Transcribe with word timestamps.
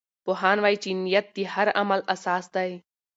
پوهان 0.25 0.57
وایي 0.63 0.77
چې 0.83 0.89
نیت 1.03 1.27
د 1.35 1.37
هر 1.53 1.67
عمل 1.79 1.99
اساس 2.13 2.45
دی. 2.55 2.71